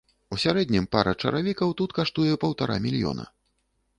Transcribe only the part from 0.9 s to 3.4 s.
пара чаравікаў тут каштуе паўтара мільёна.